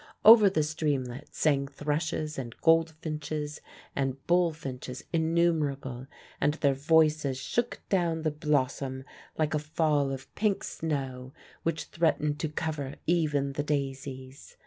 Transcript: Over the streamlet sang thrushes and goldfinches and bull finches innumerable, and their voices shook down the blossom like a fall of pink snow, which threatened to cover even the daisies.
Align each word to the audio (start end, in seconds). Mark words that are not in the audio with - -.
Over 0.25 0.49
the 0.49 0.63
streamlet 0.63 1.35
sang 1.35 1.67
thrushes 1.67 2.39
and 2.39 2.59
goldfinches 2.61 3.61
and 3.95 4.17
bull 4.25 4.51
finches 4.51 5.03
innumerable, 5.13 6.07
and 6.41 6.55
their 6.55 6.73
voices 6.73 7.37
shook 7.37 7.83
down 7.87 8.23
the 8.23 8.31
blossom 8.31 9.03
like 9.37 9.53
a 9.53 9.59
fall 9.59 10.11
of 10.11 10.33
pink 10.33 10.63
snow, 10.63 11.33
which 11.61 11.83
threatened 11.83 12.39
to 12.39 12.49
cover 12.49 12.95
even 13.05 13.53
the 13.53 13.61
daisies. 13.61 14.57